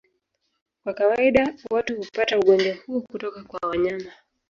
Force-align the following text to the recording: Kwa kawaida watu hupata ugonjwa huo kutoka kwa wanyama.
Kwa 0.83 0.93
kawaida 0.93 1.53
watu 1.71 1.97
hupata 1.97 2.39
ugonjwa 2.39 2.75
huo 2.85 3.01
kutoka 3.01 3.43
kwa 3.43 3.69
wanyama. 3.69 4.11